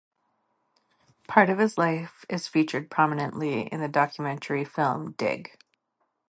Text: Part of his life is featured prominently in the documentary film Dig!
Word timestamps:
Part 1.27 1.51
of 1.51 1.59
his 1.59 1.77
life 1.77 2.25
is 2.27 2.47
featured 2.47 2.89
prominently 2.89 3.67
in 3.67 3.81
the 3.81 3.87
documentary 3.87 4.65
film 4.65 5.11
Dig! 5.11 5.51